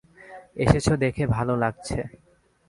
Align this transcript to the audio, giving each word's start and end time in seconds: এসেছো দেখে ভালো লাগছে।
এসেছো 0.55 0.93
দেখে 1.03 1.23
ভালো 1.27 1.53
লাগছে। 1.55 1.99